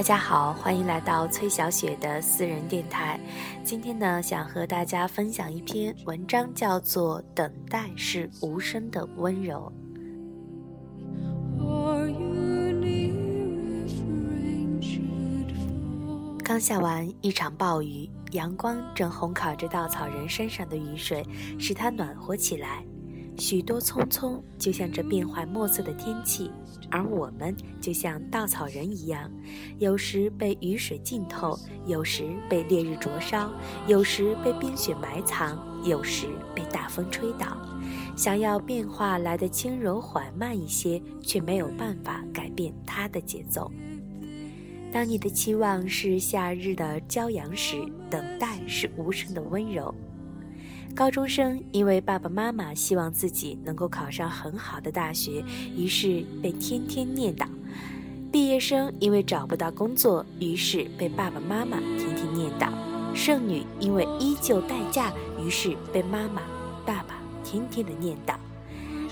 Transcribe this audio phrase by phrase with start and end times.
[0.00, 3.20] 大家好，欢迎来到崔小雪的私人电台。
[3.62, 9.70] 今天呢，想和大家分享一篇文章，叫做《等待是无声的温柔》。
[16.42, 21.22] 刚下完一场暴雨，阳光正烘烤着稻草人身上的雨水，
[21.58, 22.82] 使它暖和起来。
[23.40, 26.50] 许多匆匆，就像这变幻莫测的天气，
[26.90, 29.30] 而我们就像稻草人一样，
[29.78, 33.50] 有时被雨水浸透，有时被烈日灼烧，
[33.86, 37.56] 有时被冰雪埋藏，有时被大风吹倒。
[38.14, 43.72] 想要变化来得轻柔缓慢一些，却没有办法改变它的节奏。
[44.92, 47.76] 当你的期望是夏日的骄阳时，
[48.10, 49.94] 等待是无声的温柔。
[50.94, 55.42] 高中生因为爸爸妈妈希望自己能够考上很好的大学，
[55.74, 57.46] 于是被天天念叨；
[58.30, 62.68] 毕业生因为找不到工作，于是被爸爸妈妈天天念叨；
[63.14, 65.10] 剩女因为依旧待嫁，
[65.42, 66.42] 于是被妈妈、
[66.84, 68.34] 爸爸天天的念叨；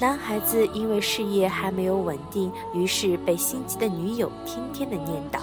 [0.00, 5.40] 男孩子因为事业还没有稳定，于是被心急的女友天天的念叨。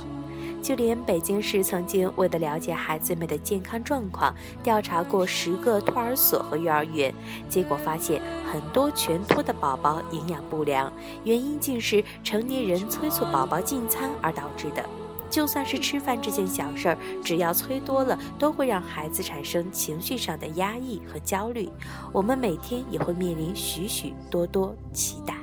[0.62, 7.14] 就连北京市曾经为了了解孩子们的健康状况，调查过十个托儿所和幼儿园，
[7.50, 10.92] 结果发现很多全托的宝宝营养不良，
[11.24, 14.86] 原因竟是成年人催促宝宝进餐而导致的。
[15.30, 21.70] 就算是吃饭这件小事儿，只要催多了，都会让孩子产生情绪上的压抑和焦虑。
[22.12, 25.34] 我们每天也会面临许许多多期待。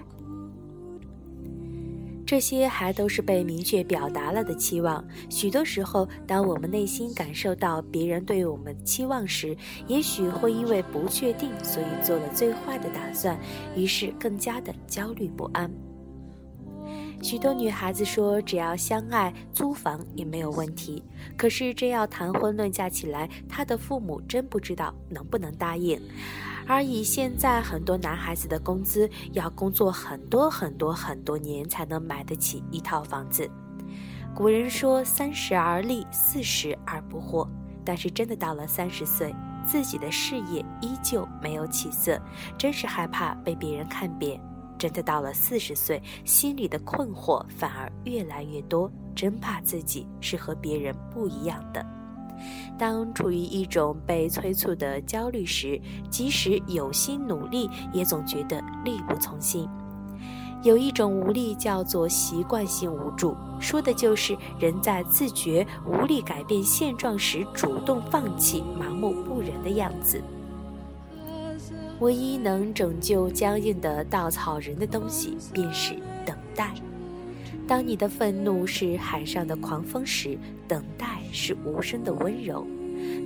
[2.29, 5.03] 这些还都是被明确表达了的期望。
[5.31, 13.41] 许多时候，当我们内心感受到别人对我们的期望时，也许会因为不确定，所以做了最坏的打算，
[13.75, 15.71] 于是更加的焦虑不安。
[17.23, 21.03] 许多女孩子说，只要相爱，租房也没有问题。
[21.35, 25.99] 可是，真要谈婚论嫁起来，她的父母真不知道能不能答应。
[26.69, 33.51] 而以现在很多男孩子的工资，要工作很多很多很多年才能买得起一套房子。
[34.35, 37.49] 古人说“三十而立，四十而不惑”，
[37.83, 39.35] 但是真的到了三十岁，
[39.65, 42.21] 自己的事业依旧没有起色，
[42.59, 44.39] 真是害怕被别人看扁；
[44.79, 51.85] 真的到了四十岁，心里的困惑反而越来越多，真怕自己是和别人不一样的。
[52.79, 59.69] 当处于一种被催促的焦虑时，即使有心努力，也总觉得力不从心。
[60.63, 70.23] 有一种无力叫做习惯性无助，说的就是人在自觉无力改变现状时，主动放弃、麻木不仁的样子。
[72.01, 76.73] 唯一能拯救僵硬的稻草人的东西，便是等待。
[77.67, 82.67] 当你的愤怒是海上的狂风时，等待是无声的温柔。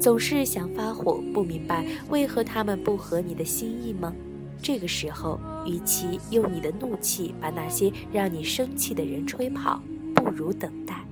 [0.01, 4.13] 总是想发火，不明白为何他们不合你的心意吗？
[4.61, 9.83] 这个时候，与其用你的怒气把那些让你生气的人吹跑，
[10.15, 11.05] 不如等待，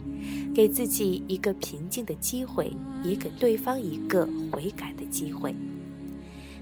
[0.55, 2.73] 给自己一个平静的机会，
[3.03, 5.55] 也给对方一个悔改的机会。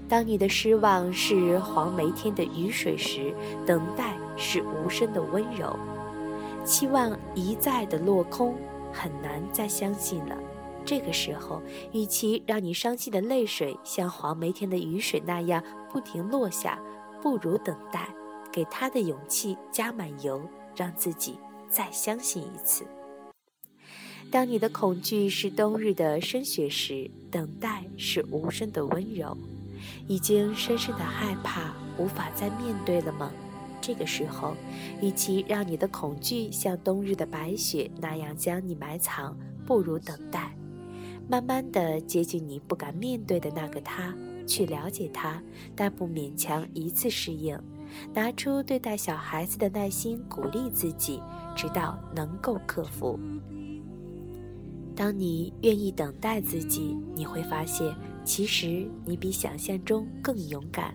[0.07, 3.33] 当你的失望是黄梅天的雨水时，
[3.67, 5.77] 等待是无声的温柔。
[6.65, 8.55] 期望一再的落空，
[8.91, 10.37] 很难再相信了。
[10.85, 11.61] 这个时候，
[11.91, 16.79] 与其让你伤心的泪水像黄梅天的雨水那样不停落下，
[17.21, 18.07] 不如等待，
[18.51, 20.41] 给他的勇气加满油，
[20.75, 21.37] 让自己
[21.69, 22.85] 再相信一次。
[24.31, 29.37] 当你的恐惧是冬日的深雪时，等待是无声的温柔。
[30.07, 33.31] 已经深深的害怕，无法再面对了吗？
[33.89, 34.55] 这个时候，
[35.01, 39.35] 与其让你的恐惧像冬日的白雪那样将你埋藏，
[39.65, 40.55] 不如等待，
[41.27, 44.13] 慢慢的接近你不敢面对的那个他，
[44.45, 45.41] 去了解他，
[45.75, 47.59] 但不勉强一次适应，
[48.13, 51.19] 拿出对待小孩子的耐心，鼓励自己，
[51.55, 53.19] 直到能够克服。
[54.95, 57.91] 当你愿意等待自己，你会发现，
[58.23, 60.93] 其实你比想象中更勇敢。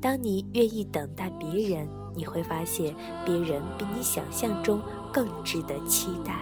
[0.00, 1.88] 当你愿意等待别人。
[2.16, 2.92] 你会发现，
[3.24, 4.80] 别人比你想象中
[5.12, 6.34] 更值得期待。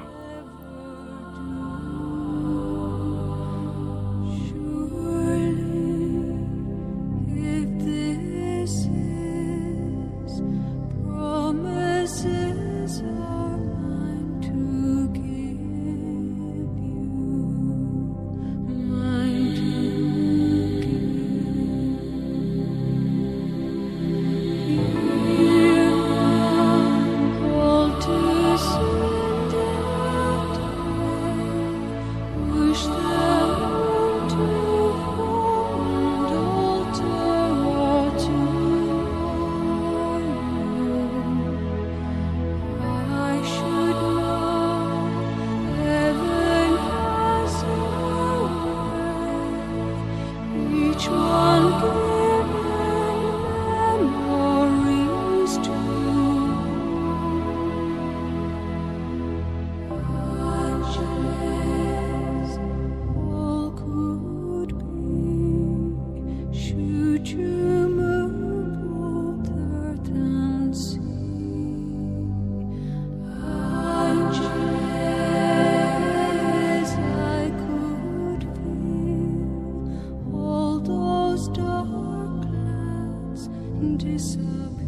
[83.81, 84.84] Disappear.